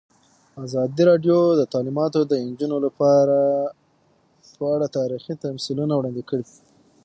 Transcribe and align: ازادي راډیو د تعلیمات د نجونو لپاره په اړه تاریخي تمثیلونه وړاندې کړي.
ازادي 0.65 1.03
راډیو 1.09 1.37
د 1.59 1.61
تعلیمات 1.73 2.13
د 2.27 2.31
نجونو 2.47 2.77
لپاره 2.85 3.39
په 4.57 4.65
اړه 4.73 4.87
تاریخي 4.97 5.33
تمثیلونه 5.45 5.93
وړاندې 5.95 6.23
کړي. 6.29 6.45